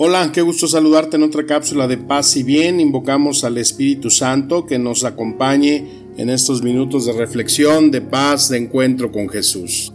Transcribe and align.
Hola, 0.00 0.30
qué 0.32 0.42
gusto 0.42 0.68
saludarte 0.68 1.16
en 1.16 1.24
otra 1.24 1.44
cápsula 1.44 1.88
de 1.88 1.98
paz 1.98 2.36
y 2.36 2.44
bien. 2.44 2.78
Invocamos 2.78 3.42
al 3.42 3.58
Espíritu 3.58 4.10
Santo 4.10 4.64
que 4.64 4.78
nos 4.78 5.02
acompañe 5.02 6.04
en 6.16 6.30
estos 6.30 6.62
minutos 6.62 7.04
de 7.04 7.14
reflexión, 7.14 7.90
de 7.90 8.00
paz, 8.00 8.48
de 8.48 8.58
encuentro 8.58 9.10
con 9.10 9.28
Jesús. 9.28 9.92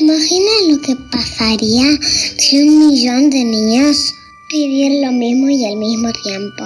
Imagina 0.00 0.50
lo 0.70 0.80
que 0.80 0.96
pasaría 1.12 1.86
si 2.02 2.60
un 2.60 2.88
millón 2.88 3.30
de 3.30 3.44
niños 3.44 4.12
pidieran 4.48 5.02
lo 5.02 5.12
mismo 5.12 5.48
y 5.50 5.64
al 5.64 5.76
mismo 5.76 6.10
tiempo. 6.24 6.64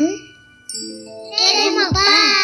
¡Queremos 1.37 1.91
paz! 1.93 2.36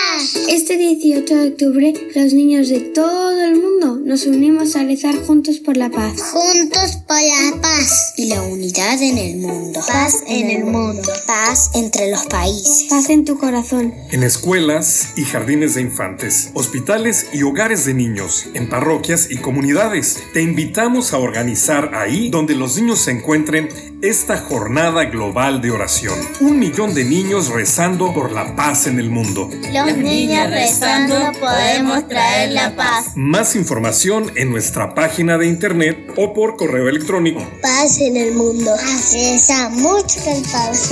Este 0.49 0.77
18 0.77 1.35
de 1.35 1.49
octubre, 1.49 1.95
los 2.15 2.33
niños 2.33 2.69
de 2.69 2.79
todo 2.79 3.41
el 3.41 3.57
mundo 3.57 4.01
nos 4.05 4.25
unimos 4.27 4.77
a 4.77 4.85
rezar 4.85 5.17
juntos 5.17 5.59
por 5.59 5.77
la 5.77 5.91
paz. 5.91 6.21
Juntos 6.23 6.99
por 7.09 7.17
la 7.17 7.61
paz. 7.61 8.12
Y 8.23 8.27
la 8.27 8.41
unidad 8.41 9.03
en 9.03 9.19
el 9.19 9.39
mundo. 9.39 9.81
Paz 9.85 10.23
en 10.29 10.49
el 10.49 10.63
mundo. 10.63 11.13
Paz 11.27 11.73
entre 11.75 12.09
los 12.09 12.25
países. 12.27 12.87
Paz 12.89 13.11
en 13.11 13.25
tu 13.25 13.37
corazón. 13.37 13.93
En 14.13 14.23
escuelas 14.23 15.09
y 15.17 15.25
jardines 15.25 15.75
de 15.75 15.81
infantes, 15.81 16.53
hospitales 16.55 17.27
y 17.33 17.43
hogares 17.43 17.85
de 17.85 17.95
niños, 17.95 18.47
en 18.55 18.69
parroquias 18.69 19.29
y 19.29 19.39
comunidades. 19.39 20.23
Te 20.35 20.41
invitamos 20.41 21.13
a 21.13 21.19
organizar 21.19 21.97
ahí 21.97 22.31
donde 22.31 22.55
los 22.55 22.77
niños 22.77 23.01
se 23.01 23.11
encuentren 23.11 23.69
esta 24.03 24.37
jornada 24.37 25.05
global 25.05 25.63
de 25.63 25.71
oración. 25.71 26.19
Un 26.41 26.59
millón 26.59 26.93
de 26.93 27.05
niños 27.05 27.49
rezando 27.49 28.13
por 28.13 28.33
la 28.33 28.57
paz 28.57 28.89
en 28.89 28.99
el 28.99 29.11
mundo. 29.11 29.49
Los 29.73 29.97
niños 29.97 30.51
rezando 30.51 31.15
podemos 31.39 32.09
traer 32.09 32.51
la 32.51 32.75
paz. 32.75 33.13
Más 33.15 33.55
información 33.55 34.33
en 34.35 34.51
nuestra 34.51 34.95
página 34.95 35.39
de 35.39 35.47
internet 35.47 36.13
o 36.17 36.35
por 36.35 36.57
correo 36.57 36.89
electrónico. 36.89 37.49
Paz 37.63 38.01
en 38.01 38.12
el 38.17 38.35
mundo. 38.35 38.73
Así 38.75 39.19
está 39.19 39.69
mucho 39.71 40.21
paz. 40.53 40.91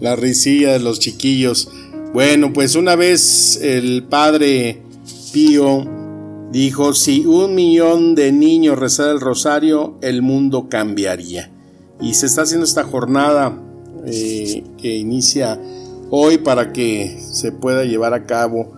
la 0.00 0.16
risilla 0.16 0.72
de 0.72 0.80
los 0.80 0.98
chiquillos. 0.98 1.70
Bueno, 2.12 2.52
pues 2.52 2.74
una 2.74 2.96
vez 2.96 3.58
el 3.60 4.04
padre 4.04 4.82
Pío 5.32 5.84
dijo, 6.50 6.94
si 6.94 7.26
un 7.26 7.54
millón 7.54 8.14
de 8.14 8.32
niños 8.32 8.78
rezara 8.78 9.12
el 9.12 9.20
rosario, 9.20 9.98
el 10.00 10.22
mundo 10.22 10.68
cambiaría. 10.68 11.50
Y 12.00 12.14
se 12.14 12.26
está 12.26 12.42
haciendo 12.42 12.64
esta 12.64 12.84
jornada 12.84 13.60
eh, 14.06 14.64
que 14.78 14.96
inicia 14.96 15.60
hoy 16.10 16.38
para 16.38 16.72
que 16.72 17.20
se 17.30 17.52
pueda 17.52 17.84
llevar 17.84 18.14
a 18.14 18.24
cabo 18.24 18.72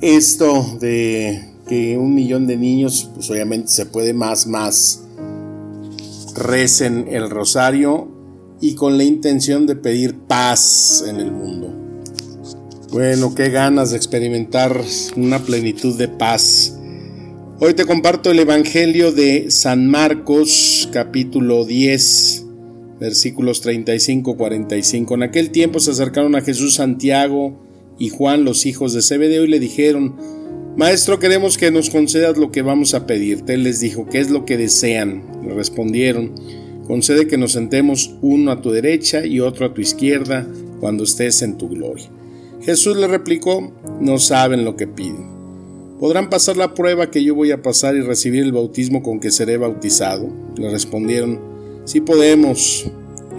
esto 0.00 0.78
de 0.80 1.55
que 1.68 1.98
un 1.98 2.14
millón 2.14 2.46
de 2.46 2.56
niños, 2.56 3.10
pues 3.14 3.30
obviamente 3.30 3.68
se 3.68 3.86
puede 3.86 4.12
más, 4.12 4.46
más, 4.46 5.02
recen 6.34 7.06
el 7.10 7.28
rosario 7.30 8.08
y 8.60 8.74
con 8.74 8.96
la 8.96 9.04
intención 9.04 9.66
de 9.66 9.76
pedir 9.76 10.14
paz 10.14 11.04
en 11.06 11.16
el 11.16 11.32
mundo. 11.32 11.74
Bueno, 12.92 13.34
qué 13.34 13.50
ganas 13.50 13.90
de 13.90 13.96
experimentar 13.96 14.80
una 15.16 15.40
plenitud 15.40 15.98
de 15.98 16.08
paz. 16.08 16.78
Hoy 17.58 17.74
te 17.74 17.84
comparto 17.84 18.30
el 18.30 18.38
Evangelio 18.38 19.12
de 19.12 19.50
San 19.50 19.88
Marcos, 19.88 20.88
capítulo 20.92 21.64
10, 21.64 22.44
versículos 23.00 23.64
35-45. 23.64 25.14
En 25.14 25.22
aquel 25.24 25.50
tiempo 25.50 25.80
se 25.80 25.90
acercaron 25.90 26.36
a 26.36 26.42
Jesús 26.42 26.74
Santiago 26.74 27.58
y 27.98 28.10
Juan, 28.10 28.44
los 28.44 28.66
hijos 28.66 28.92
de 28.92 29.02
Zebedeo, 29.02 29.44
y 29.44 29.48
le 29.48 29.58
dijeron, 29.58 30.16
Maestro, 30.76 31.18
queremos 31.18 31.56
que 31.56 31.70
nos 31.70 31.88
concedas 31.88 32.36
lo 32.36 32.52
que 32.52 32.60
vamos 32.60 32.92
a 32.92 33.06
pedirte. 33.06 33.54
Él 33.54 33.62
les 33.62 33.80
dijo, 33.80 34.06
¿qué 34.10 34.20
es 34.20 34.30
lo 34.30 34.44
que 34.44 34.58
desean? 34.58 35.24
Le 35.42 35.54
respondieron, 35.54 36.34
concede 36.86 37.26
que 37.26 37.38
nos 37.38 37.52
sentemos 37.52 38.14
uno 38.20 38.50
a 38.50 38.60
tu 38.60 38.70
derecha 38.70 39.24
y 39.24 39.40
otro 39.40 39.64
a 39.64 39.72
tu 39.72 39.80
izquierda 39.80 40.46
cuando 40.78 41.04
estés 41.04 41.40
en 41.40 41.56
tu 41.56 41.70
gloria. 41.70 42.10
Jesús 42.60 42.94
le 42.98 43.06
replicó, 43.06 43.72
no 44.02 44.18
saben 44.18 44.66
lo 44.66 44.76
que 44.76 44.86
piden. 44.86 45.30
¿Podrán 45.98 46.28
pasar 46.28 46.58
la 46.58 46.74
prueba 46.74 47.10
que 47.10 47.24
yo 47.24 47.34
voy 47.34 47.52
a 47.52 47.62
pasar 47.62 47.96
y 47.96 48.02
recibir 48.02 48.42
el 48.42 48.52
bautismo 48.52 49.02
con 49.02 49.18
que 49.18 49.30
seré 49.30 49.56
bautizado? 49.56 50.28
Le 50.58 50.70
respondieron, 50.70 51.40
sí 51.86 52.02
podemos. 52.02 52.84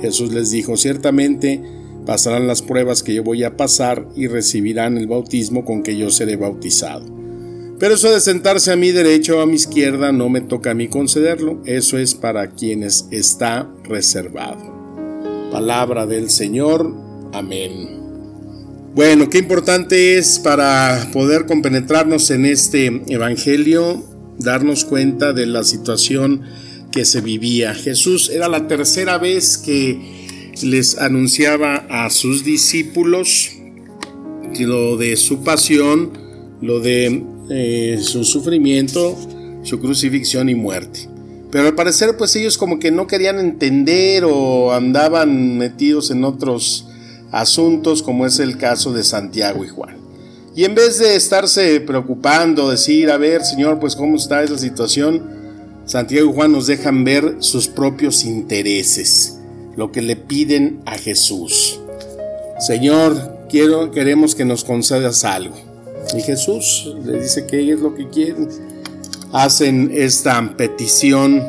Jesús 0.02 0.34
les 0.34 0.50
dijo, 0.50 0.76
ciertamente 0.76 1.62
pasarán 2.08 2.48
las 2.48 2.64
pruebas 2.64 3.04
que 3.04 3.14
yo 3.14 3.22
voy 3.24 3.44
a 3.44 3.58
pasar 3.58 4.08
y 4.16 4.26
recibirán 4.26 4.98
el 4.98 5.06
bautismo 5.06 5.66
con 5.66 5.84
que 5.84 5.96
yo 5.96 6.10
seré 6.10 6.36
bautizado. 6.36 7.17
Pero 7.80 7.94
eso 7.94 8.12
de 8.12 8.20
sentarse 8.20 8.72
a 8.72 8.76
mi 8.76 8.92
derecha 8.92 9.36
o 9.36 9.42
a 9.42 9.46
mi 9.46 9.56
izquierda 9.56 10.12
no 10.12 10.30
me 10.30 10.42
toca 10.42 10.72
a 10.72 10.74
mí 10.74 10.88
concederlo, 10.88 11.62
eso 11.66 12.00
es 12.00 12.16
para 12.16 12.52
quienes 12.52 13.08
está 13.12 13.70
reservado. 13.84 14.76
Palabra 15.52 16.08
del 16.08 16.32
Señor, 16.32 16.92
amén. 17.34 17.98
Bueno, 18.96 19.30
qué 19.30 19.38
importante 19.38 20.18
es 20.18 20.40
para 20.40 21.10
poder 21.14 21.46
compenetrarnos 21.46 22.32
en 22.32 22.48
este 22.48 23.04
Evangelio, 23.10 24.04
darnos 24.40 24.84
cuenta 24.84 25.34
de 25.34 25.46
la 25.46 25.64
situación 25.64 26.42
que 26.92 27.06
se 27.06 27.22
vivía. 27.22 27.76
Jesús 27.76 28.32
era 28.32 28.48
la 28.48 28.68
tercera 28.68 29.20
vez 29.20 29.60
que 29.60 30.52
les 30.64 30.98
anunciaba 30.98 31.86
a 31.92 32.10
sus 32.10 32.44
discípulos 32.44 33.52
lo 34.60 34.98
de 34.98 35.16
su 35.16 35.44
pasión, 35.44 36.14
lo 36.60 36.80
de 36.80 37.24
eh, 37.50 38.00
su 38.02 38.24
sufrimiento, 38.24 39.16
su 39.64 39.80
crucifixión 39.80 40.50
y 40.50 40.56
muerte. 40.56 41.10
Pero 41.52 41.68
al 41.68 41.76
parecer 41.76 42.18
pues 42.18 42.36
ellos 42.36 42.58
como 42.58 42.80
que 42.80 42.92
no 42.92 43.08
querían 43.08 43.40
entender 43.40 44.26
o 44.26 44.74
andaban 44.74 45.58
metidos 45.58 46.12
en 46.12 46.24
otros 46.24 46.88
asuntos 47.32 48.04
como 48.04 48.26
es 48.26 48.40
el 48.40 48.58
caso 48.58 48.94
de 48.94 49.04
Santiago 49.04 49.64
y 49.64 49.70
Juan. 49.70 49.98
Y 50.56 50.66
en 50.66 50.74
vez 50.74 50.98
de 50.98 51.16
estarse 51.16 51.80
preocupando, 51.82 52.72
decir, 52.72 53.12
a 53.12 53.18
ver, 53.18 53.44
Señor, 53.44 53.80
pues 53.80 53.96
cómo 53.96 54.18
está 54.18 54.42
esa 54.42 54.58
situación, 54.58 55.22
Santiago 55.86 56.32
y 56.32 56.34
Juan 56.34 56.52
nos 56.52 56.66
dejan 56.66 57.04
ver 57.04 57.36
sus 57.40 57.68
propios 57.68 58.26
intereses, 58.26 59.38
lo 59.76 59.92
que 59.92 60.02
le 60.02 60.16
piden 60.16 60.82
a 60.86 60.98
Jesús. 60.98 61.80
Señor, 62.60 63.46
quiero, 63.50 63.92
queremos 63.92 64.34
que 64.34 64.46
nos 64.46 64.64
concedas 64.64 65.24
algo. 65.24 65.67
Y 66.16 66.22
Jesús 66.22 66.94
le 67.04 67.22
dice 67.22 67.46
que 67.46 67.72
es 67.72 67.80
lo 67.80 67.94
que 67.96 68.10
quieren. 68.10 68.50
Hacen 69.34 69.92
esta 69.94 70.56
petición 70.56 71.44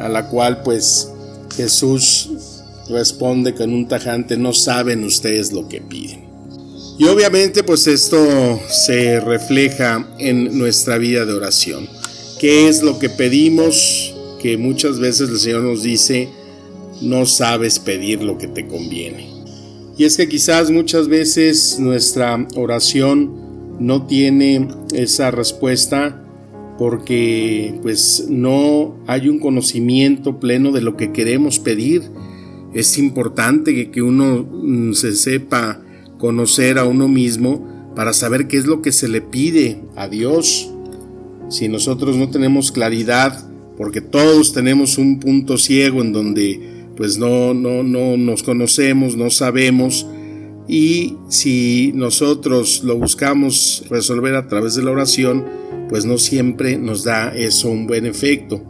a 0.00 0.08
la 0.08 0.28
cual 0.28 0.62
pues 0.62 1.08
Jesús 1.56 2.30
responde 2.88 3.54
con 3.54 3.72
un 3.72 3.88
tajante, 3.88 4.36
no 4.36 4.52
saben 4.52 5.04
ustedes 5.04 5.52
lo 5.52 5.68
que 5.68 5.80
piden. 5.80 6.24
Y 6.98 7.06
obviamente 7.06 7.62
pues 7.62 7.86
esto 7.86 8.60
se 8.68 9.20
refleja 9.20 10.08
en 10.18 10.56
nuestra 10.58 10.98
vida 10.98 11.24
de 11.24 11.32
oración. 11.32 11.88
¿Qué 12.38 12.68
es 12.68 12.82
lo 12.82 12.98
que 12.98 13.08
pedimos? 13.08 14.14
Que 14.40 14.56
muchas 14.56 14.98
veces 14.98 15.28
el 15.30 15.38
Señor 15.38 15.62
nos 15.62 15.82
dice, 15.82 16.28
no 17.00 17.26
sabes 17.26 17.78
pedir 17.78 18.22
lo 18.22 18.38
que 18.38 18.46
te 18.46 18.66
conviene. 18.66 19.28
Y 19.96 20.04
es 20.04 20.16
que 20.16 20.28
quizás 20.28 20.70
muchas 20.70 21.08
veces 21.08 21.78
nuestra 21.78 22.46
oración 22.56 23.43
no 23.78 24.06
tiene 24.06 24.68
esa 24.94 25.30
respuesta 25.30 26.20
porque 26.78 27.78
pues 27.82 28.26
no 28.28 28.96
hay 29.06 29.28
un 29.28 29.38
conocimiento 29.38 30.40
pleno 30.40 30.72
de 30.72 30.80
lo 30.80 30.96
que 30.96 31.12
queremos 31.12 31.58
pedir 31.58 32.10
es 32.74 32.98
importante 32.98 33.90
que, 33.90 34.02
uno 34.02 34.44
mm, 34.50 34.92
se 34.94 35.14
sepa 35.14 35.80
conocer 36.18 36.78
a 36.78 36.84
uno 36.84 37.08
mismo 37.08 37.92
para 37.94 38.12
saber 38.12 38.48
qué 38.48 38.56
es 38.56 38.66
lo 38.66 38.82
que 38.82 38.90
se 38.90 39.08
le 39.08 39.20
pide 39.20 39.80
a 39.94 40.08
Dios. 40.08 40.70
Si 41.48 41.68
nosotros 41.68 42.16
no 42.16 42.30
tenemos 42.30 42.72
claridad, 42.72 43.48
porque 43.76 44.00
todos 44.00 44.52
tenemos 44.52 44.98
un 44.98 45.20
punto 45.20 45.56
ciego 45.56 46.02
en 46.02 46.12
donde 46.12 46.60
pues 46.96 47.16
no, 47.16 47.54
no, 47.54 47.82
no 47.84 48.16
nos 48.16 48.42
conocemos, 48.42 49.16
no 49.16 49.30
sabemos, 49.30 50.06
y 50.66 51.16
si 51.28 51.92
nosotros 51.94 52.82
lo 52.84 52.96
buscamos 52.96 53.84
resolver 53.90 54.34
a 54.34 54.48
través 54.48 54.74
de 54.74 54.82
la 54.82 54.92
oración, 54.92 55.44
pues 55.88 56.06
no 56.06 56.16
siempre 56.16 56.78
nos 56.78 57.04
da 57.04 57.34
eso 57.34 57.68
un 57.68 57.86
buen 57.86 58.06
efecto. 58.06 58.62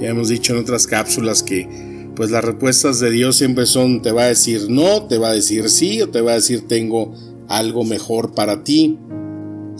Ya 0.00 0.08
hemos 0.08 0.28
dicho 0.28 0.54
en 0.54 0.60
otras 0.60 0.86
cápsulas 0.86 1.42
que 1.42 1.68
pues 2.16 2.30
las 2.30 2.44
respuestas 2.44 3.00
de 3.00 3.10
Dios 3.10 3.36
siempre 3.36 3.66
son 3.66 4.02
te 4.02 4.12
va 4.12 4.22
a 4.24 4.28
decir 4.28 4.66
no, 4.68 5.06
te 5.06 5.18
va 5.18 5.30
a 5.30 5.34
decir 5.34 5.70
sí 5.70 6.02
o 6.02 6.08
te 6.08 6.20
va 6.20 6.32
a 6.32 6.36
decir 6.36 6.66
tengo 6.66 7.14
algo 7.48 7.84
mejor 7.84 8.34
para 8.34 8.64
ti. 8.64 8.98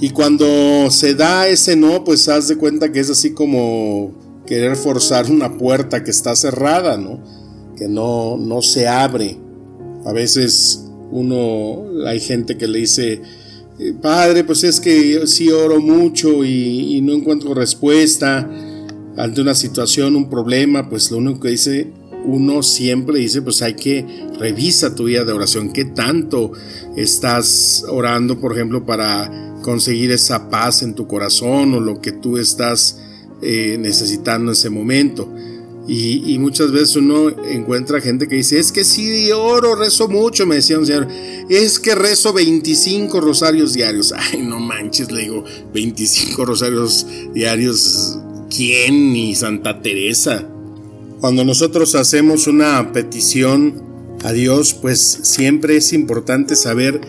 Y 0.00 0.10
cuando 0.10 0.90
se 0.90 1.14
da 1.14 1.48
ese 1.48 1.76
no, 1.76 2.04
pues 2.04 2.28
haz 2.28 2.48
de 2.48 2.56
cuenta 2.56 2.92
que 2.92 3.00
es 3.00 3.08
así 3.08 3.32
como 3.32 4.12
querer 4.46 4.76
forzar 4.76 5.30
una 5.30 5.56
puerta 5.56 6.02
que 6.04 6.10
está 6.10 6.34
cerrada, 6.34 6.96
¿no? 6.96 7.22
Que 7.76 7.88
no, 7.88 8.36
no 8.36 8.62
se 8.62 8.88
abre. 8.88 9.38
A 10.04 10.12
veces 10.12 10.81
uno, 11.12 12.06
hay 12.06 12.18
gente 12.18 12.56
que 12.56 12.66
le 12.66 12.80
dice, 12.80 13.22
eh, 13.78 13.94
padre, 14.00 14.44
pues 14.44 14.64
es 14.64 14.80
que 14.80 15.26
sí 15.26 15.50
oro 15.50 15.80
mucho 15.80 16.44
y, 16.44 16.96
y 16.96 17.00
no 17.00 17.12
encuentro 17.12 17.54
respuesta 17.54 18.50
ante 19.16 19.40
una 19.40 19.54
situación, 19.54 20.16
un 20.16 20.28
problema, 20.28 20.88
pues 20.88 21.10
lo 21.10 21.18
único 21.18 21.40
que 21.40 21.50
dice 21.50 21.92
uno 22.24 22.62
siempre 22.62 23.18
dice, 23.18 23.42
pues 23.42 23.62
hay 23.62 23.74
que 23.74 24.06
revisa 24.38 24.94
tu 24.94 25.04
vida 25.04 25.24
de 25.24 25.32
oración, 25.32 25.72
qué 25.72 25.84
tanto 25.84 26.52
estás 26.96 27.84
orando, 27.88 28.40
por 28.40 28.52
ejemplo, 28.52 28.86
para 28.86 29.58
conseguir 29.62 30.10
esa 30.10 30.50
paz 30.50 30.82
en 30.82 30.94
tu 30.94 31.06
corazón 31.06 31.74
o 31.74 31.80
lo 31.80 32.00
que 32.00 32.12
tú 32.12 32.38
estás 32.38 32.98
eh, 33.42 33.76
necesitando 33.78 34.50
en 34.50 34.52
ese 34.52 34.70
momento. 34.70 35.32
Y, 35.88 36.38
muchas 36.38 36.70
veces 36.70 36.94
uno 36.96 37.30
encuentra 37.30 38.00
gente 38.00 38.28
que 38.28 38.36
dice, 38.36 38.58
es 38.58 38.70
que 38.70 38.84
sí, 38.84 39.32
oro, 39.32 39.74
rezo 39.74 40.06
mucho, 40.06 40.46
me 40.46 40.56
decía 40.56 40.78
un 40.78 40.86
señor, 40.86 41.08
es 41.48 41.80
que 41.80 41.96
rezo 41.96 42.32
25 42.32 43.20
rosarios 43.20 43.74
diarios. 43.74 44.14
Ay, 44.16 44.42
no 44.42 44.60
manches, 44.60 45.10
le 45.10 45.22
digo, 45.22 45.44
25 45.74 46.44
rosarios 46.44 47.06
diarios, 47.34 48.18
¿quién? 48.48 49.12
Ni 49.12 49.34
Santa 49.34 49.82
Teresa. 49.82 50.46
Cuando 51.20 51.44
nosotros 51.44 51.94
hacemos 51.96 52.46
una 52.46 52.92
petición 52.92 53.82
a 54.22 54.32
Dios, 54.32 54.74
pues 54.74 55.00
siempre 55.22 55.76
es 55.76 55.92
importante 55.92 56.54
saber 56.54 57.00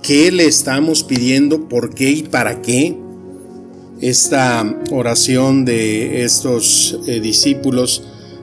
qué 0.00 0.30
le 0.30 0.46
estamos 0.46 1.02
pidiendo, 1.02 1.68
por 1.68 1.92
qué 1.94 2.10
y 2.10 2.22
para 2.22 2.62
qué. 2.62 2.96
Esta 4.00 4.80
oración 4.90 5.64
de 5.64 6.24
estos 6.24 6.98
eh, 7.06 7.20
discípulos 7.20 8.02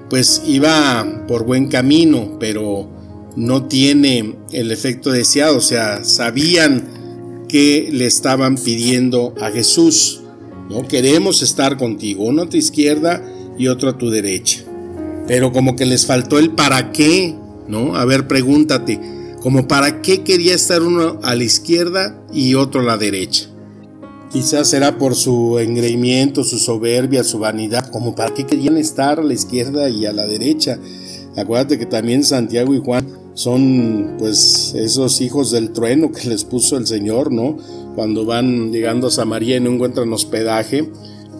pues 0.09 0.41
iba 0.45 1.25
por 1.27 1.45
buen 1.45 1.67
camino, 1.67 2.37
pero 2.39 2.89
no 3.35 3.65
tiene 3.65 4.35
el 4.51 4.71
efecto 4.71 5.11
deseado, 5.11 5.57
o 5.57 5.61
sea, 5.61 6.03
sabían 6.03 7.45
que 7.47 7.89
le 7.91 8.05
estaban 8.05 8.55
pidiendo 8.55 9.33
a 9.39 9.51
Jesús, 9.51 10.21
no 10.69 10.87
queremos 10.87 11.41
estar 11.41 11.77
contigo, 11.77 12.25
uno 12.25 12.43
a 12.43 12.49
tu 12.49 12.57
izquierda 12.57 13.23
y 13.57 13.67
otro 13.67 13.89
a 13.89 13.97
tu 13.97 14.09
derecha 14.09 14.63
pero 15.29 15.53
como 15.53 15.75
que 15.75 15.85
les 15.85 16.07
faltó 16.07 16.39
el 16.39 16.49
para 16.55 16.91
qué, 16.91 17.35
¿no? 17.67 17.95
A 17.95 18.03
ver, 18.03 18.27
pregúntate, 18.27 18.99
como 19.43 19.67
para 19.67 20.01
qué 20.01 20.23
quería 20.23 20.55
estar 20.55 20.81
uno 20.81 21.19
a 21.21 21.35
la 21.35 21.43
izquierda 21.43 22.19
y 22.33 22.55
otro 22.55 22.81
a 22.81 22.83
la 22.83 22.97
derecha. 22.97 23.47
Quizás 24.31 24.69
será 24.69 24.97
por 24.97 25.15
su 25.15 25.57
engreimiento, 25.59 26.43
su 26.43 26.59
soberbia, 26.59 27.23
su 27.23 27.39
vanidad, 27.39 27.89
como 27.89 28.13
para 28.13 28.33
qué 28.33 28.45
querían 28.45 28.77
estar 28.77 29.19
a 29.19 29.23
la 29.23 29.33
izquierda 29.33 29.89
y 29.89 30.05
a 30.05 30.13
la 30.13 30.27
derecha. 30.27 30.79
Acuérdate 31.35 31.79
que 31.79 31.87
también 31.87 32.23
Santiago 32.23 32.73
y 32.75 32.79
Juan 32.79 33.07
son 33.33 34.15
pues 34.19 34.73
esos 34.75 35.21
hijos 35.21 35.51
del 35.51 35.71
trueno 35.71 36.11
que 36.11 36.27
les 36.27 36.43
puso 36.43 36.77
el 36.77 36.85
Señor, 36.85 37.31
¿no? 37.31 37.57
Cuando 37.95 38.25
van 38.25 38.71
llegando 38.71 39.07
a 39.07 39.11
Samaria 39.11 39.57
y 39.57 39.61
no 39.61 39.71
encuentran 39.71 40.13
hospedaje, 40.13 40.89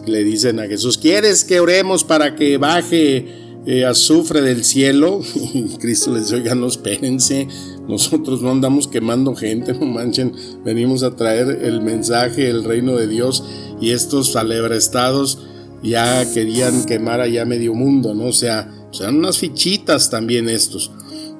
le 0.06 0.24
dicen 0.24 0.58
a 0.58 0.66
Jesús, 0.66 0.98
¿quieres 0.98 1.44
que 1.44 1.60
oremos 1.60 2.02
para 2.02 2.34
que 2.34 2.58
baje 2.58 3.40
eh, 3.66 3.84
azufre 3.84 4.40
del 4.40 4.64
cielo. 4.64 5.20
Y 5.54 5.76
Cristo 5.78 6.12
les 6.12 6.24
dice, 6.24 6.36
oigan, 6.36 6.60
no 6.60 6.66
espérense, 6.66 7.46
nosotros 7.90 8.40
no 8.42 8.50
andamos 8.50 8.88
quemando 8.88 9.34
gente, 9.34 9.74
no 9.80 9.86
manchen, 9.86 10.32
venimos 10.64 11.02
a 11.02 11.16
traer 11.16 11.60
el 11.62 11.82
mensaje, 11.82 12.48
el 12.48 12.64
reino 12.64 12.96
de 12.96 13.06
Dios 13.06 13.44
y 13.80 13.90
estos 13.90 14.36
alebrestados 14.36 15.46
ya 15.82 16.30
querían 16.32 16.84
quemar 16.84 17.20
allá 17.20 17.44
medio 17.44 17.74
mundo, 17.74 18.14
¿no? 18.14 18.26
O 18.26 18.32
sea, 18.32 18.70
sean 18.90 19.16
unas 19.16 19.38
fichitas 19.38 20.10
también 20.10 20.48
estos. 20.48 20.90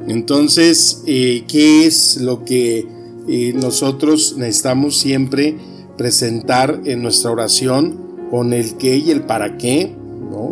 Entonces, 0.08 1.02
eh, 1.06 1.44
¿qué 1.46 1.86
es 1.86 2.18
lo 2.20 2.44
que 2.44 2.86
eh, 3.28 3.52
nosotros 3.54 4.36
necesitamos 4.38 4.96
siempre 4.96 5.56
presentar 5.98 6.80
en 6.86 7.02
nuestra 7.02 7.30
oración 7.30 8.28
con 8.30 8.54
el 8.54 8.76
qué 8.76 8.96
y 8.96 9.10
el 9.10 9.22
para 9.22 9.58
qué? 9.58 9.94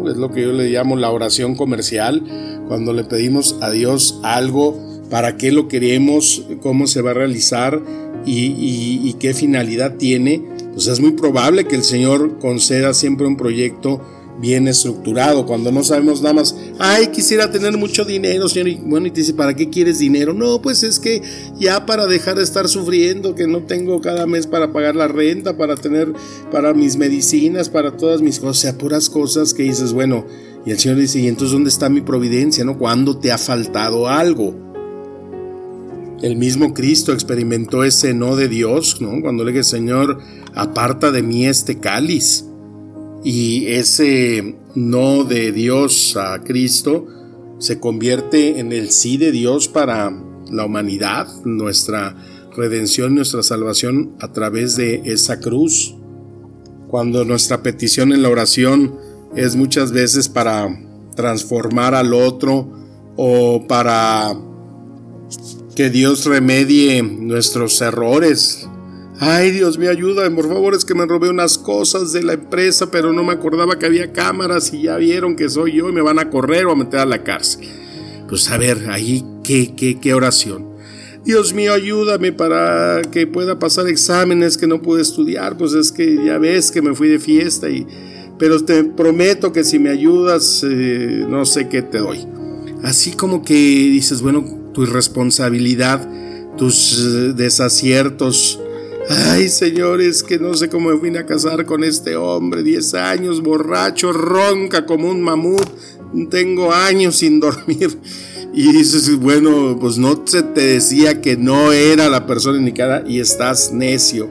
Es 0.07 0.17
lo 0.17 0.31
que 0.31 0.43
yo 0.43 0.53
le 0.53 0.71
llamo 0.71 0.97
la 0.97 1.11
oración 1.11 1.55
comercial, 1.55 2.23
cuando 2.69 2.93
le 2.93 3.05
pedimos 3.05 3.57
a 3.61 3.71
Dios 3.71 4.21
algo, 4.23 4.79
para 5.11 5.37
qué 5.37 5.53
lo 5.53 5.69
queremos, 5.69 6.47
cómo 6.61 6.87
se 6.87 7.03
va 7.03 7.13
a 7.13 7.15
realizar 7.15 7.81
y, 8.25 9.15
qué 9.15 9.35
finalidad 9.35 9.97
tiene, 9.97 10.43
pues 10.75 10.87
es 10.87 11.01
muy 11.01 11.13
probable 11.13 11.67
que 11.67 11.77
el 11.77 11.83
Señor 11.83 12.39
conceda 12.39 12.95
siempre 12.95 13.27
un 13.27 13.37
proyecto 13.37 14.01
bien 14.41 14.69
estructurado, 14.69 15.47
cuando 15.47 15.73
no 15.73 15.83
sabemos 15.83 16.23
nada 16.23 16.35
más, 16.35 16.55
ay, 16.79 17.09
quisiera 17.09 17.51
tener 17.51 17.77
mucho 17.77 18.05
dinero, 18.05 18.49
señor, 18.49 18.69
y 18.69 18.77
bueno, 18.77 19.09
y 19.09 19.11
te 19.11 19.21
dice, 19.21 19.35
¿para 19.35 19.57
qué 19.57 19.69
quieres 19.69 19.99
dinero? 19.99 20.33
No, 20.33 20.63
pues 20.63 20.85
es 20.85 21.01
que 21.01 21.23
ya 21.59 21.87
para 21.87 22.07
dejar 22.07 22.37
de 22.37 22.45
estar 22.45 22.69
sufriendo, 22.69 23.35
que 23.35 23.49
no 23.49 23.65
tengo 23.65 24.01
cada 24.01 24.27
mes 24.27 24.47
para 24.47 24.73
pagar 24.73 24.95
la 24.95 25.09
renta, 25.09 25.57
para 25.57 25.75
tener, 25.77 26.13
para 26.53 26.73
mis 26.73 26.97
medicinas, 26.97 27.69
para 27.69 27.97
todas 27.97 28.21
mis 28.21 28.39
cosas, 28.39 28.59
o 28.59 28.61
sea, 28.61 28.79
puras 28.79 29.11
cosas 29.11 29.55
que 29.55 29.65
dices, 29.65 29.93
bueno, 29.93 30.25
y 30.65 30.71
el 30.71 30.79
Señor 30.79 30.99
dice, 30.99 31.19
¿y 31.19 31.27
entonces 31.27 31.53
dónde 31.53 31.71
está 31.71 31.89
mi 31.89 32.01
providencia, 32.01 32.65
no? 32.65 32.79
¿Cuándo 32.79 33.19
te 33.19 33.33
ha 33.33 33.39
faltado 33.39 34.07
algo? 34.07 34.68
El 36.21 36.37
mismo 36.37 36.75
Cristo 36.75 37.13
experimentó 37.13 37.85
ese 37.85 38.13
no 38.13 38.35
de 38.35 38.49
Dios, 38.49 39.01
¿no? 39.01 39.21
Cuando 39.21 39.45
le 39.45 39.53
dije, 39.53 39.63
Señor, 39.63 40.19
aparta 40.55 41.13
de 41.13 41.23
mí 41.23 41.47
este 41.47 41.79
cáliz 41.79 42.45
y 43.23 43.67
ese 43.67 44.57
no 44.75 45.23
de 45.23 45.53
Dios 45.53 46.17
a 46.17 46.41
Cristo 46.43 47.07
se 47.59 47.79
convierte 47.79 48.59
en 48.59 48.73
el 48.73 48.91
sí 48.91 49.17
de 49.17 49.31
Dios 49.31 49.69
para 49.69 50.11
la 50.51 50.65
humanidad, 50.65 51.29
nuestra 51.45 52.17
redención, 52.57 53.15
nuestra 53.15 53.45
salvación 53.45 54.17
a 54.21 54.33
través 54.33 54.77
de 54.77 55.03
esa 55.05 55.39
cruz. 55.39 55.95
Cuando 56.89 57.25
nuestra 57.25 57.63
petición 57.63 58.13
en 58.13 58.23
la 58.23 58.31
oración 58.31 58.97
es 59.37 59.55
muchas 59.55 59.93
veces 59.93 60.29
para 60.29 60.69
transformar 61.15 61.95
al 61.95 62.15
otro 62.15 62.73
o 63.17 63.67
para 63.69 64.48
que 65.79 65.91
Dios 65.91 66.25
remedie 66.25 67.01
nuestros 67.05 67.81
errores, 67.81 68.67
Ay, 69.21 69.53
Dios 69.53 69.79
me 69.79 69.87
ayuda, 69.87 70.29
por 70.35 70.49
favor, 70.49 70.75
es 70.75 70.85
que 70.85 70.95
me 70.95 71.07
robé 71.07 71.29
unas 71.29 71.57
cosas 71.57 72.13
de 72.13 72.25
la 72.25 72.33
empresa, 72.33 72.91
pero 72.91 73.13
no 73.13 73.23
me 73.23 73.33
acordaba 73.33 73.79
que 73.79 73.87
había 73.87 74.13
cámaras 74.13 74.73
y 74.73 74.83
ya 74.83 74.97
vieron 74.97 75.37
que 75.37 75.49
soy 75.49 75.75
yo 75.75 75.89
y 75.89 75.93
me 75.93 76.03
van 76.03 76.19
a 76.19 76.31
correr 76.31 76.67
o 76.67 76.73
a 76.73 76.77
meter 76.77 76.99
a 76.99 77.07
la 77.07 77.23
cárcel. 77.23 77.69
Pues 78.29 78.51
a 78.51 78.59
ver, 78.59 78.91
ahí, 78.91 79.25
¿qué, 79.45 79.77
qué, 79.77 80.01
qué 80.01 80.15
oración? 80.15 80.67
Dios 81.25 81.55
mío, 81.55 81.73
ayúdame 81.73 82.33
para 82.33 83.03
que 83.03 83.29
pueda 83.29 83.61
pasar 83.61 83.87
exámenes 83.87 84.59
que 84.59 84.67
no 84.67 84.83
pude 84.83 85.03
estudiar, 85.03 85.57
pues 85.57 85.75
es 85.75 85.93
que 85.93 86.25
ya 86.25 86.39
ves 86.39 86.73
que 86.73 86.83
me 86.83 86.93
fui 86.93 87.07
de 87.07 87.21
fiesta 87.21 87.71
y... 87.71 87.87
Pero 88.37 88.65
te 88.65 88.83
prometo 88.83 89.53
que 89.53 89.63
si 89.63 89.79
me 89.79 89.91
ayudas, 89.91 90.65
eh, 90.69 91.25
no 91.29 91.45
sé 91.45 91.69
qué 91.69 91.83
te 91.83 91.99
doy. 91.99 92.27
Así 92.83 93.13
como 93.13 93.43
que 93.45 93.55
dices, 93.55 94.23
bueno, 94.23 94.58
tu 94.73 94.83
irresponsabilidad, 94.83 96.09
tus 96.57 96.99
eh, 96.99 97.33
desaciertos, 97.35 98.61
Ay, 99.11 99.49
señores, 99.49 100.23
que 100.23 100.39
no 100.39 100.53
sé 100.53 100.69
cómo 100.69 100.91
me 100.91 100.99
vine 100.99 101.19
a 101.19 101.25
casar 101.25 101.65
con 101.65 101.83
este 101.83 102.15
hombre. 102.17 102.63
Diez 102.63 102.93
años, 102.93 103.41
borracho, 103.41 104.13
ronca 104.13 104.85
como 104.85 105.09
un 105.09 105.23
mamut. 105.23 105.67
Tengo 106.29 106.75
años 106.75 107.17
sin 107.17 107.41
dormir. 107.41 107.99
Y 108.53 108.73
dices, 108.73 109.19
bueno, 109.19 109.79
pues 109.81 109.97
no 109.97 110.23
se 110.27 110.43
te 110.43 110.61
decía 110.61 111.23
que 111.23 111.39
no 111.39 111.73
era 111.73 112.11
la 112.11 112.27
persona 112.27 112.59
indicada 112.59 113.03
y 113.07 113.21
estás 113.21 113.73
necio. 113.73 114.29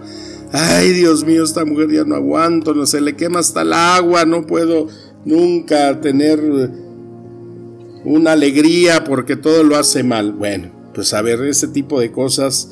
Ay, 0.51 0.91
Dios 0.91 1.25
mío, 1.25 1.43
esta 1.43 1.65
mujer 1.65 1.91
ya 1.91 2.03
no 2.03 2.15
aguanto, 2.15 2.73
no 2.73 2.85
se 2.85 3.01
le 3.01 3.15
quema 3.15 3.39
hasta 3.39 3.63
el 3.63 3.73
agua, 3.73 4.25
no 4.25 4.45
puedo 4.45 4.87
nunca 5.25 5.99
tener 6.01 6.39
una 8.07 8.31
alegría 8.33 9.03
porque 9.03 9.35
todo 9.35 9.63
lo 9.63 9.77
hace 9.77 10.03
mal. 10.03 10.33
Bueno, 10.33 10.71
pues 10.93 11.13
a 11.13 11.21
ver, 11.21 11.41
ese 11.41 11.67
tipo 11.67 11.99
de 11.99 12.11
cosas 12.11 12.69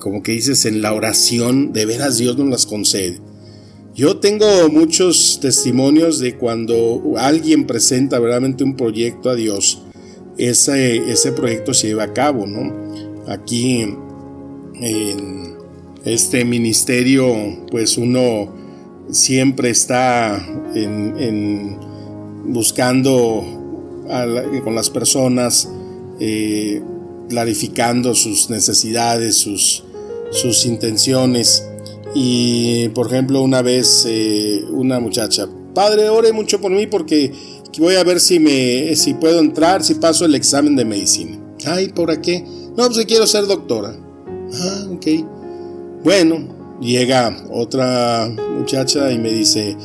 como 0.00 0.22
que 0.22 0.32
dices 0.32 0.66
en 0.66 0.82
la 0.82 0.92
oración, 0.92 1.72
de 1.72 1.86
veras 1.86 2.18
Dios 2.18 2.36
nos 2.36 2.48
las 2.48 2.66
concede. 2.66 3.20
Yo 3.94 4.18
tengo 4.18 4.46
muchos 4.70 5.38
testimonios 5.40 6.20
de 6.20 6.36
cuando 6.36 7.14
alguien 7.16 7.66
presenta 7.66 8.18
verdaderamente 8.18 8.64
un 8.64 8.76
proyecto 8.76 9.30
a 9.30 9.34
Dios, 9.34 9.82
ese, 10.36 10.96
ese 11.10 11.32
proyecto 11.32 11.74
se 11.74 11.88
lleva 11.88 12.04
a 12.04 12.12
cabo, 12.12 12.46
¿no? 12.46 12.72
Aquí 13.26 13.82
en 14.74 15.56
este 16.04 16.44
ministerio, 16.44 17.66
pues 17.70 17.98
uno 17.98 18.54
siempre 19.10 19.70
está 19.70 20.36
en, 20.74 21.76
buscando 22.46 23.59
con 24.64 24.74
las 24.74 24.90
personas, 24.90 25.68
eh, 26.18 26.82
clarificando 27.28 28.14
sus 28.14 28.50
necesidades, 28.50 29.36
sus, 29.36 29.84
sus 30.32 30.66
intenciones. 30.66 31.64
Y 32.14 32.88
por 32.90 33.06
ejemplo, 33.06 33.42
una 33.42 33.62
vez 33.62 34.04
eh, 34.08 34.64
una 34.70 35.00
muchacha, 35.00 35.48
padre, 35.74 36.08
ore 36.08 36.32
mucho 36.32 36.60
por 36.60 36.72
mí 36.72 36.86
porque 36.86 37.32
voy 37.78 37.94
a 37.94 38.04
ver 38.04 38.20
si 38.20 38.40
me 38.40 38.94
si 38.96 39.14
puedo 39.14 39.38
entrar, 39.38 39.84
si 39.84 39.94
paso 39.94 40.24
el 40.24 40.34
examen 40.34 40.76
de 40.76 40.84
medicina. 40.84 41.38
Ay, 41.66 41.88
¿por 41.88 42.20
qué? 42.20 42.44
No, 42.76 42.86
pues 42.88 43.04
quiero 43.06 43.26
ser 43.26 43.46
doctora. 43.46 43.94
Ah, 44.54 44.86
ok. 44.90 45.06
Bueno, 46.02 46.78
llega 46.80 47.44
otra 47.50 48.28
muchacha 48.56 49.12
y 49.12 49.18
me 49.18 49.30
dice, 49.30 49.76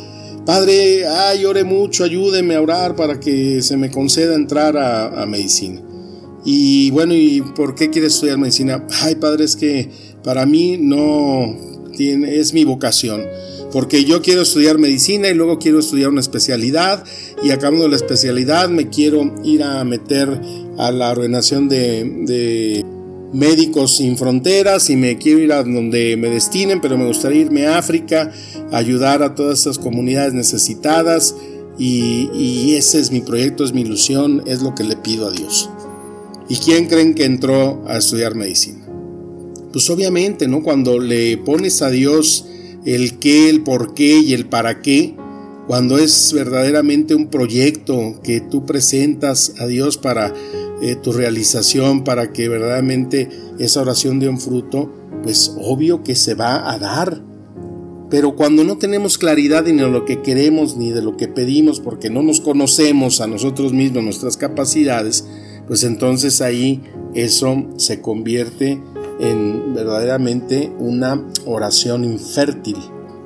Padre, 0.46 1.08
ay, 1.08 1.44
ore 1.46 1.64
mucho, 1.64 2.04
ayúdeme 2.04 2.56
a 2.56 2.62
orar 2.62 2.96
para 2.96 3.20
que 3.20 3.62
se 3.62 3.78
me 3.78 3.90
conceda 3.90 4.36
entrar 4.36 4.78
a, 4.78 5.26
medicina. 5.26 5.82
Y 6.46 6.92
bueno, 6.92 7.16
¿y 7.16 7.42
por 7.42 7.74
qué 7.74 7.90
quieres 7.90 8.14
estudiar 8.14 8.38
medicina? 8.38 8.86
Ay, 9.02 9.16
Padre, 9.16 9.46
es 9.46 9.56
que 9.56 9.90
para 10.24 10.46
mí 10.46 10.78
no 10.80 11.58
tiene, 11.96 12.38
es 12.38 12.54
mi 12.54 12.64
vocación 12.64 13.24
porque 13.76 14.06
yo 14.06 14.22
quiero 14.22 14.44
estudiar 14.44 14.78
medicina 14.78 15.28
y 15.28 15.34
luego 15.34 15.60
quiero 15.60 15.80
estudiar 15.80 16.10
una 16.10 16.22
especialidad 16.22 17.04
y 17.44 17.52
acabando 17.52 17.90
la 17.90 17.98
especialidad 17.98 18.70
me 18.70 18.88
quiero 18.88 19.36
ir 19.44 19.64
a 19.64 19.84
meter 19.84 20.30
a 20.78 20.92
la 20.92 21.12
ordenación 21.12 21.68
de, 21.68 22.86
médicos 23.36 23.98
sin 23.98 24.18
fronteras 24.18 24.90
y 24.90 24.96
me 24.96 25.18
quiero 25.18 25.40
ir 25.40 25.52
a 25.52 25.64
donde 25.64 26.16
me 26.18 26.30
destinen, 26.30 26.80
pero 26.80 26.98
me 26.98 27.06
gustaría 27.06 27.42
irme 27.42 27.68
a 27.68 27.78
África, 27.78 28.32
ayudar 28.72 29.22
a 29.24 29.36
todas 29.36 29.60
estas 29.60 29.78
comunidades 29.78 30.34
necesitadas 30.34 31.36
y, 31.78 32.76
ese 32.76 33.00
es 33.00 33.12
mi 33.12 33.22
proyecto, 33.22 33.66
es 33.66 33.74
mi 33.74 33.82
ilusión, 33.82 34.44
es 34.46 34.62
lo 34.62 34.74
que 34.74 34.86
le 34.86 34.96
pido 34.96 35.28
a 35.28 35.32
Dios. 35.32 35.70
¿Y 36.48 36.56
quién 36.58 36.88
creen 36.88 37.14
que 37.14 37.26
entró 37.26 37.84
a 37.88 37.98
estudiar 37.98 38.36
medicina? 38.36 38.86
Pues 39.74 39.90
obviamente, 39.90 40.48
¿no? 40.48 40.64
Cuando 40.64 41.00
le 41.00 41.38
pones 41.38 41.82
a 41.82 41.90
Dios 41.90 42.46
el 42.86 43.20
qué, 43.20 43.50
el 43.50 43.62
por 43.62 43.94
qué 43.94 44.20
y 44.20 44.34
el 44.34 44.46
para 44.46 44.82
qué, 44.82 45.16
cuando 45.68 45.98
es 45.98 46.32
verdaderamente 46.34 47.16
un 47.16 47.28
proyecto 47.28 48.20
que 48.24 48.40
tú 48.40 48.66
presentas 48.66 49.54
a 49.60 49.66
Dios 49.66 49.98
para 49.98 50.34
eh, 50.82 50.96
tu 50.96 51.12
realización, 51.12 52.04
para 52.04 52.32
que 52.32 52.50
verdaderamente 52.50 53.30
esa 53.58 53.82
oración 53.82 54.20
dé 54.20 54.30
un 54.30 54.40
fruto, 54.40 54.92
pues 55.24 55.56
obvio 55.60 56.04
que 56.04 56.16
se 56.16 56.36
va 56.36 56.72
a 56.72 56.78
dar. 56.78 57.22
Pero 58.10 58.36
cuando 58.36 58.64
no 58.64 58.78
tenemos 58.78 59.18
claridad 59.18 59.66
ni 59.66 59.82
de 59.82 59.90
lo 59.90 60.06
que 60.06 60.22
queremos 60.22 60.78
ni 60.78 60.92
de 60.92 61.02
lo 61.02 61.18
que 61.18 61.28
pedimos, 61.28 61.80
porque 61.80 62.12
no 62.12 62.22
nos 62.22 62.42
conocemos 62.42 63.20
a 63.20 63.28
nosotros 63.28 63.74
mismos, 63.74 64.04
nuestras 64.04 64.38
capacidades, 64.38 65.26
pues 65.68 65.84
entonces 65.84 66.42
ahí 66.42 66.84
eso 67.16 67.66
se 67.78 68.02
convierte 68.02 68.80
en 69.20 69.74
verdaderamente 69.74 70.72
una 70.78 71.26
oración 71.46 72.04
infértil. 72.04 72.78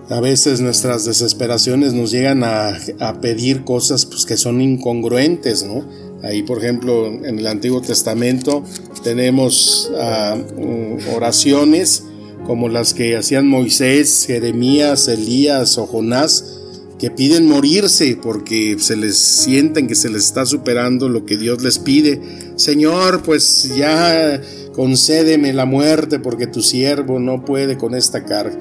A 0.09 0.21
veces 0.21 0.59
nuestras 0.59 1.05
desesperaciones 1.05 1.93
nos 1.93 2.09
llegan 2.09 2.43
a, 2.43 2.75
pedir 3.21 3.63
cosas 3.63 4.07
pues, 4.07 4.25
que 4.25 4.37
son 4.37 4.59
incongruentes, 4.59 5.63
¿no? 5.63 5.85
Ahí, 6.23 6.41
por 6.41 6.57
ejemplo, 6.57 7.05
en 7.07 7.37
el 7.37 7.45
Antiguo 7.45 7.79
Testamento 7.81 8.63
tenemos 9.03 9.91
ah, 9.97 10.35
mm, 10.35 11.15
oraciones 11.15 12.03
como 12.47 12.69
las 12.69 12.95
que 12.95 13.15
hacían 13.15 13.47
Moisés, 13.47 14.25
Jeremías, 14.25 15.07
Elías 15.07 15.77
o 15.77 15.85
Jonás, 15.85 16.57
que 16.97 17.11
piden 17.11 17.47
morirse 17.47 18.17
porque 18.19 18.77
se 18.79 18.95
les 18.95 19.15
sienten 19.15 19.87
que 19.87 19.95
se 19.95 20.09
les 20.09 20.25
está 20.25 20.45
superando 20.47 21.07
lo 21.07 21.23
que 21.23 21.37
Dios 21.37 21.61
les 21.61 21.77
pide. 21.77 22.19
Señor, 22.55 23.21
pues 23.21 23.71
ya 23.77 24.41
concédeme 24.73 25.53
la 25.53 25.65
muerte 25.65 26.19
porque 26.19 26.47
tu 26.47 26.63
siervo 26.63 27.19
no 27.19 27.45
puede 27.45 27.77
con 27.77 27.93
esta 27.93 28.25
carga. 28.25 28.57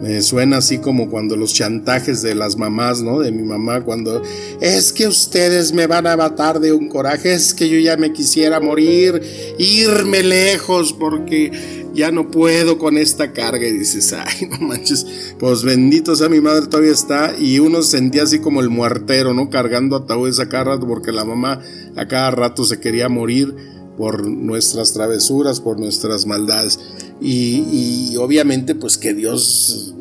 Me 0.00 0.22
suena 0.22 0.58
así 0.58 0.78
como 0.78 1.10
cuando 1.10 1.36
los 1.36 1.52
chantajes 1.52 2.22
de 2.22 2.34
las 2.34 2.56
mamás, 2.56 3.02
¿no? 3.02 3.20
De 3.20 3.32
mi 3.32 3.42
mamá, 3.42 3.82
cuando 3.84 4.22
es 4.60 4.92
que 4.92 5.06
ustedes 5.06 5.74
me 5.74 5.86
van 5.86 6.06
a 6.06 6.16
matar 6.16 6.58
de 6.58 6.72
un 6.72 6.88
coraje, 6.88 7.34
es 7.34 7.52
que 7.52 7.68
yo 7.68 7.78
ya 7.78 7.98
me 7.98 8.12
quisiera 8.12 8.60
morir, 8.60 9.20
irme 9.58 10.22
lejos 10.22 10.94
porque 10.94 11.50
ya 11.94 12.10
no 12.10 12.30
puedo 12.30 12.78
con 12.78 12.96
esta 12.96 13.32
carga. 13.32 13.66
Y 13.66 13.72
dices, 13.72 14.14
ay, 14.14 14.46
no 14.48 14.58
manches, 14.66 15.34
pues 15.38 15.62
bendito 15.62 16.16
sea 16.16 16.28
mi 16.28 16.40
madre, 16.40 16.66
todavía 16.66 16.92
está. 16.92 17.34
Y 17.38 17.58
uno 17.58 17.82
sentía 17.82 18.22
así 18.22 18.38
como 18.38 18.60
el 18.60 18.70
muertero, 18.70 19.34
¿no? 19.34 19.50
Cargando 19.50 19.96
ataúdes 19.96 20.40
a 20.40 20.48
cada 20.48 20.64
rato 20.64 20.86
porque 20.86 21.12
la 21.12 21.24
mamá 21.24 21.60
a 21.96 22.08
cada 22.08 22.30
rato 22.30 22.64
se 22.64 22.80
quería 22.80 23.08
morir 23.08 23.54
por 23.96 24.26
nuestras 24.26 24.94
travesuras, 24.94 25.60
por 25.60 25.78
nuestras 25.78 26.24
maldades. 26.24 26.78
Y, 27.20 28.16
obviamente 28.16 28.74
pues 28.74 28.98
que 28.98 29.14
Dios 29.14 29.94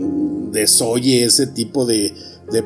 desoye 0.52 1.26
ese 1.26 1.48
tipo 1.48 1.86
de, 1.86 2.14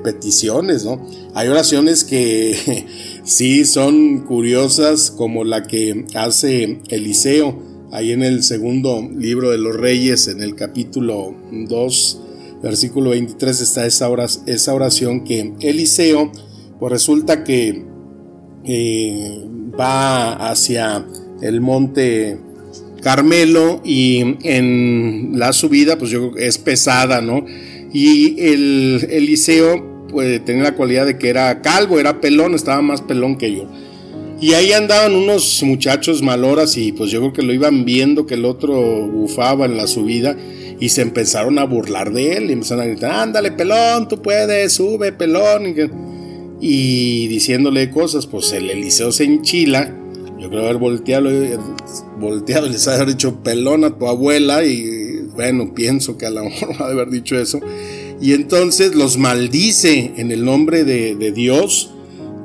peticiones, 0.01 0.85
¿no? 0.85 1.05
Hay 1.33 1.49
oraciones 1.49 2.05
que 2.05 2.85
sí 3.25 3.65
son 3.65 4.21
curiosas, 4.21 5.11
como 5.11 5.43
la 5.43 5.67
que 5.67 6.05
hace 6.15 6.79
Eliseo, 6.87 7.61
ahí 7.91 8.13
en 8.13 8.23
el 8.23 8.43
segundo 8.43 9.01
libro 9.13 9.51
de 9.51 9.57
los 9.57 9.75
reyes, 9.75 10.29
en 10.29 10.41
el 10.41 10.55
capítulo 10.55 11.35
2, 11.51 12.21
versículo 12.63 13.09
23, 13.09 13.59
está 13.59 13.85
esa, 13.85 14.09
oración, 14.09 14.43
esa 14.47 14.73
oración 14.73 15.25
que 15.25 15.53
Eliseo, 15.59 16.31
pues 16.79 16.91
resulta 16.91 17.43
que 17.43 17.83
eh, 18.63 19.45
va 19.77 20.49
hacia 20.49 21.05
el 21.41 21.59
monte 21.59 22.39
Carmelo 23.03 23.81
y 23.83 24.37
en 24.43 25.33
la 25.35 25.53
subida 25.53 25.97
pues 25.97 26.09
yo 26.09 26.31
es 26.37 26.57
pesada, 26.57 27.21
¿no? 27.21 27.45
Y 27.93 28.39
el 28.39 29.07
Eliseo 29.09 30.07
pues 30.09 30.43
tenía 30.45 30.63
la 30.63 30.75
cualidad 30.75 31.05
de 31.05 31.17
que 31.17 31.29
era 31.29 31.61
calvo, 31.61 31.99
era 31.99 32.21
pelón, 32.21 32.53
estaba 32.55 32.81
más 32.81 33.01
pelón 33.01 33.37
que 33.37 33.53
yo. 33.53 33.67
Y 34.39 34.53
ahí 34.53 34.73
andaban 34.73 35.15
unos 35.15 35.61
muchachos 35.63 36.21
maloras 36.21 36.77
y 36.77 36.91
pues 36.91 37.11
yo 37.11 37.19
creo 37.19 37.33
que 37.33 37.43
lo 37.43 37.53
iban 37.53 37.85
viendo 37.85 38.25
que 38.25 38.33
el 38.33 38.45
otro 38.45 38.75
bufaba 39.07 39.65
en 39.65 39.77
la 39.77 39.87
subida 39.87 40.35
y 40.79 40.89
se 40.89 41.01
empezaron 41.01 41.59
a 41.59 41.65
burlar 41.65 42.11
de 42.11 42.37
él 42.37 42.49
y 42.49 42.53
empezaron 42.53 42.83
a 42.83 42.87
gritar, 42.87 43.11
ándale 43.11 43.51
pelón, 43.51 44.07
tú 44.07 44.21
puedes, 44.21 44.73
sube 44.73 45.11
pelón. 45.11 45.67
Y, 45.67 45.75
y 46.65 47.27
diciéndole 47.27 47.89
cosas, 47.89 48.27
pues 48.27 48.51
el 48.53 48.69
Eliseo 48.69 49.11
se 49.11 49.23
enchila 49.25 49.93
yo 50.43 50.49
creo 50.49 50.63
haber 50.63 50.77
volteado, 50.77 51.29
volteado 52.19 52.67
y 52.67 52.71
les 52.71 52.87
haber 52.87 53.09
dicho 53.09 53.43
pelón 53.43 53.83
a 53.83 53.97
tu 53.97 54.07
abuela 54.07 54.63
y 54.63 55.13
bueno, 55.35 55.73
pienso 55.73 56.17
que 56.17 56.25
a 56.25 56.29
lo 56.29 56.43
mejor 56.45 56.81
va 56.81 56.87
a 56.87 56.91
haber 56.91 57.09
dicho 57.09 57.37
eso. 57.37 57.59
Y 58.21 58.33
entonces 58.33 58.95
los 58.95 59.17
maldice 59.17 60.13
en 60.17 60.31
el 60.31 60.45
nombre 60.45 60.83
de, 60.83 61.31
Dios 61.31 61.91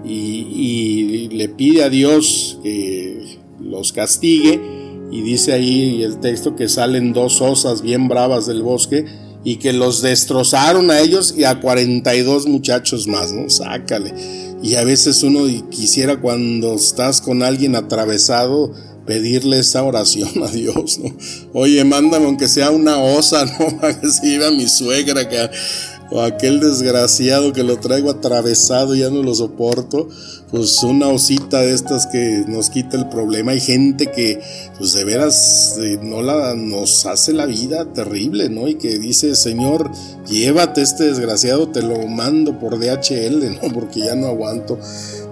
y, 0.04 1.28
le 1.30 1.48
pide 1.48 1.84
a 1.84 1.88
Dios 1.88 2.58
que 2.62 3.38
los 3.60 3.92
castigue. 3.92 4.60
Y 5.10 5.22
dice 5.22 5.52
ahí 5.52 6.02
el 6.02 6.18
texto 6.18 6.56
que 6.56 6.68
salen 6.68 7.12
dos 7.12 7.40
osas 7.40 7.80
bien 7.80 8.08
bravas 8.08 8.46
del 8.46 8.62
bosque 8.62 9.06
y 9.44 9.56
que 9.56 9.72
los 9.72 10.02
destrozaron 10.02 10.90
a 10.90 11.00
ellos 11.00 11.34
y 11.36 11.44
a 11.44 11.60
42 11.60 12.46
muchachos 12.46 13.06
más, 13.06 13.32
¿no? 13.32 13.48
Sácale. 13.48 14.12
Y 14.62 14.74
a 14.74 14.84
veces 14.84 15.22
uno 15.22 15.46
quisiera 15.70 16.20
cuando 16.20 16.74
estás 16.74 17.20
con 17.20 17.42
alguien 17.42 17.76
atravesado 17.76 18.72
pedirle 19.08 19.58
esa 19.58 19.82
oración 19.82 20.30
a 20.44 20.48
Dios, 20.48 21.00
¿no? 21.02 21.10
Oye, 21.54 21.82
mándame 21.82 22.26
aunque 22.26 22.46
sea 22.46 22.70
una 22.70 22.98
osa, 22.98 23.46
¿no? 23.46 23.76
Para 23.80 23.98
que 23.98 24.08
se 24.08 24.44
a 24.44 24.50
mi 24.50 24.68
suegra 24.68 25.28
que 25.28 25.48
o 26.10 26.22
aquel 26.22 26.60
desgraciado 26.60 27.52
que 27.52 27.62
lo 27.62 27.78
traigo 27.78 28.10
atravesado 28.10 28.94
y 28.94 29.00
ya 29.00 29.10
no 29.10 29.22
lo 29.22 29.34
soporto, 29.34 30.08
pues 30.50 30.82
una 30.82 31.08
osita 31.08 31.60
de 31.60 31.74
estas 31.74 32.06
que 32.06 32.44
nos 32.46 32.70
quita 32.70 32.96
el 32.96 33.08
problema. 33.10 33.52
Hay 33.52 33.60
gente 33.60 34.10
que, 34.10 34.40
pues 34.78 34.94
de 34.94 35.04
veras, 35.04 35.76
eh, 35.78 35.98
no 36.02 36.22
la, 36.22 36.54
nos 36.54 37.04
hace 37.04 37.34
la 37.34 37.44
vida 37.44 37.92
terrible, 37.92 38.48
¿no? 38.48 38.68
Y 38.68 38.76
que 38.76 38.98
dice, 38.98 39.34
Señor, 39.36 39.90
llévate 40.26 40.80
este 40.80 41.04
desgraciado, 41.04 41.68
te 41.68 41.82
lo 41.82 42.06
mando 42.06 42.58
por 42.58 42.78
DHL, 42.78 43.60
¿no? 43.62 43.72
Porque 43.74 44.00
ya 44.00 44.14
no 44.14 44.28
aguanto. 44.28 44.78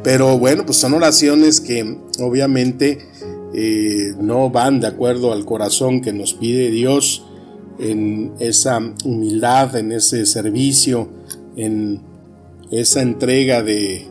Pero 0.04 0.38
bueno, 0.38 0.66
pues 0.66 0.76
son 0.76 0.92
oraciones 0.92 1.62
que 1.62 1.96
obviamente 2.20 3.15
eh, 3.54 4.14
no 4.20 4.50
van 4.50 4.80
de 4.80 4.88
acuerdo 4.88 5.32
al 5.32 5.44
corazón 5.44 6.00
que 6.00 6.12
nos 6.12 6.34
pide 6.34 6.70
Dios 6.70 7.24
en 7.78 8.32
esa 8.38 8.78
humildad, 9.04 9.76
en 9.76 9.92
ese 9.92 10.26
servicio, 10.26 11.08
en 11.56 12.00
esa 12.70 13.02
entrega 13.02 13.62
de 13.62 14.08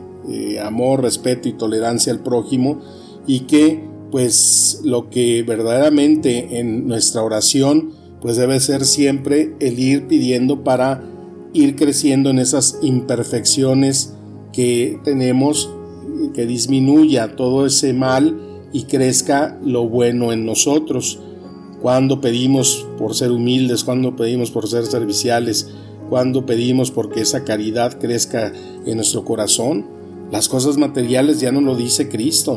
amor, 0.62 1.02
respeto 1.02 1.48
y 1.48 1.52
tolerancia 1.52 2.12
al 2.12 2.20
prójimo 2.20 2.80
y 3.26 3.40
que 3.40 3.84
pues 4.10 4.80
lo 4.84 5.10
que 5.10 5.42
verdaderamente 5.42 6.58
en 6.58 6.88
nuestra 6.88 7.22
oración 7.22 7.92
pues 8.20 8.36
debe 8.36 8.58
ser 8.60 8.84
siempre 8.84 9.54
el 9.60 9.78
ir 9.78 10.06
pidiendo 10.06 10.64
para 10.64 11.02
ir 11.52 11.76
creciendo 11.76 12.30
en 12.30 12.38
esas 12.38 12.78
imperfecciones 12.82 14.14
que 14.52 14.98
tenemos, 15.04 15.70
que 16.34 16.46
disminuya 16.46 17.36
todo 17.36 17.66
ese 17.66 17.92
mal 17.92 18.36
y 18.76 18.82
crezca 18.82 19.58
lo 19.64 19.88
bueno 19.88 20.34
en 20.34 20.44
nosotros. 20.44 21.18
Cuando 21.80 22.20
pedimos 22.20 22.86
por 22.98 23.14
ser 23.14 23.30
humildes, 23.30 23.84
cuando 23.84 24.14
pedimos 24.16 24.50
por 24.50 24.68
ser 24.68 24.84
serviciales, 24.84 25.70
cuando 26.10 26.44
pedimos 26.44 26.90
porque 26.90 27.22
esa 27.22 27.42
caridad 27.42 27.98
crezca 27.98 28.52
en 28.84 28.96
nuestro 28.96 29.24
corazón, 29.24 29.86
las 30.30 30.50
cosas 30.50 30.76
materiales 30.76 31.40
ya 31.40 31.52
no 31.52 31.62
lo 31.62 31.74
dice 31.74 32.10
Cristo. 32.10 32.54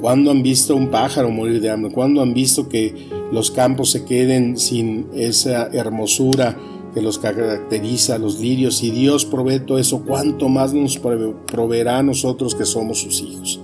Cuando 0.00 0.30
han 0.30 0.44
visto 0.44 0.76
un 0.76 0.90
pájaro 0.92 1.28
morir 1.28 1.60
de 1.60 1.70
hambre? 1.70 1.92
cuando 1.92 2.22
han 2.22 2.34
visto 2.34 2.68
que 2.68 3.08
los 3.32 3.50
campos 3.50 3.90
se 3.90 4.04
queden 4.04 4.56
sin 4.58 5.08
esa 5.12 5.66
hermosura 5.72 6.56
que 6.94 7.02
los 7.02 7.18
caracteriza, 7.18 8.16
los 8.18 8.38
lirios? 8.38 8.84
Y 8.84 8.92
Dios 8.92 9.24
provee 9.24 9.58
todo 9.58 9.78
eso, 9.78 10.04
¿cuánto 10.06 10.48
más 10.48 10.72
nos 10.72 10.98
proveerá 10.98 11.98
a 11.98 12.04
nosotros 12.04 12.54
que 12.54 12.64
somos 12.64 13.00
sus 13.00 13.20
hijos? 13.22 13.60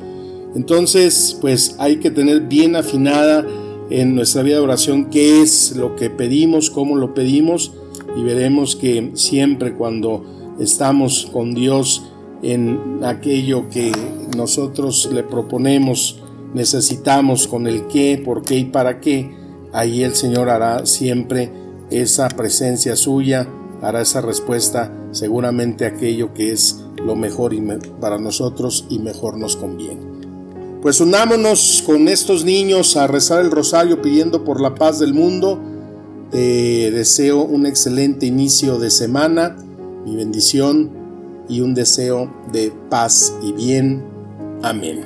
Entonces, 0.54 1.36
pues 1.40 1.76
hay 1.78 1.96
que 1.96 2.10
tener 2.10 2.42
bien 2.42 2.76
afinada 2.76 3.44
en 3.90 4.14
nuestra 4.14 4.42
vida 4.42 4.56
de 4.56 4.62
oración 4.62 5.06
qué 5.06 5.42
es 5.42 5.76
lo 5.76 5.96
que 5.96 6.10
pedimos, 6.10 6.70
cómo 6.70 6.96
lo 6.96 7.14
pedimos 7.14 7.72
y 8.16 8.22
veremos 8.22 8.76
que 8.76 9.10
siempre 9.14 9.74
cuando 9.74 10.24
estamos 10.58 11.28
con 11.32 11.54
Dios 11.54 12.04
en 12.42 13.00
aquello 13.02 13.68
que 13.68 13.92
nosotros 14.36 15.08
le 15.12 15.22
proponemos, 15.22 16.22
necesitamos 16.54 17.48
con 17.48 17.66
el 17.66 17.86
qué, 17.86 18.20
por 18.24 18.42
qué 18.42 18.56
y 18.58 18.64
para 18.64 19.00
qué, 19.00 19.34
ahí 19.72 20.02
el 20.02 20.14
Señor 20.14 20.50
hará 20.50 20.86
siempre 20.86 21.50
esa 21.90 22.28
presencia 22.28 22.96
suya, 22.96 23.48
hará 23.82 24.02
esa 24.02 24.20
respuesta, 24.20 24.92
seguramente 25.10 25.84
aquello 25.84 26.32
que 26.32 26.52
es 26.52 26.84
lo 27.04 27.16
mejor 27.16 27.54
para 28.00 28.18
nosotros 28.18 28.86
y 28.88 28.98
mejor 28.98 29.36
nos 29.36 29.56
conviene. 29.56 30.13
Pues 30.84 31.00
unámonos 31.00 31.82
con 31.86 32.08
estos 32.08 32.44
niños 32.44 32.98
a 32.98 33.06
rezar 33.06 33.40
el 33.40 33.50
rosario 33.50 34.02
pidiendo 34.02 34.44
por 34.44 34.60
la 34.60 34.74
paz 34.74 34.98
del 34.98 35.14
mundo. 35.14 35.58
Te 36.30 36.90
deseo 36.90 37.40
un 37.40 37.64
excelente 37.64 38.26
inicio 38.26 38.78
de 38.78 38.90
semana, 38.90 39.56
mi 40.04 40.14
bendición 40.14 40.90
y 41.48 41.62
un 41.62 41.72
deseo 41.72 42.30
de 42.52 42.70
paz 42.90 43.32
y 43.42 43.52
bien. 43.52 44.04
Amén. 44.62 45.04